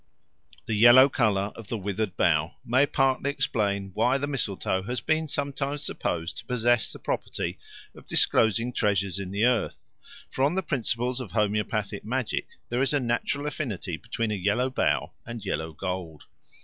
The 0.65 0.73
yellow 0.73 1.09
colour 1.09 1.51
of 1.55 1.67
the 1.67 1.77
withered 1.77 2.17
bough 2.17 2.55
may 2.65 2.87
partly 2.87 3.29
explain 3.29 3.91
why 3.93 4.17
the 4.17 4.25
mistletoe 4.25 4.81
has 4.81 4.99
been 4.99 5.27
sometimes 5.27 5.83
supposed 5.83 6.37
to 6.39 6.45
possess 6.45 6.91
the 6.91 6.97
property 6.97 7.59
of 7.93 8.07
disclosing 8.07 8.73
treasures 8.73 9.19
in 9.19 9.29
the 9.29 9.45
earth; 9.45 9.75
for 10.31 10.43
on 10.43 10.55
the 10.55 10.63
principles 10.63 11.19
of 11.19 11.33
homoeopathic 11.33 12.03
magic 12.03 12.47
there 12.69 12.81
is 12.81 12.93
a 12.93 12.99
natural 12.99 13.45
affinity 13.45 13.95
between 13.95 14.31
a 14.31 14.33
yellow 14.33 14.71
bough 14.71 15.11
and 15.23 15.45
yellow 15.45 15.71
gold. 15.71 16.25